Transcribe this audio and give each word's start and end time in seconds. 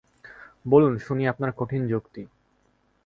বলুন, 0.65 0.93
শুনি 0.97 1.23
আপনার 1.27 1.51
কঠিন 1.57 1.81
যুক্তি। 1.87 2.21